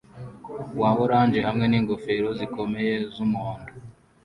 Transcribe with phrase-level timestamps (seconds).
[0.79, 3.71] wa orange hamwe ningofero zikomeye z'umuhondo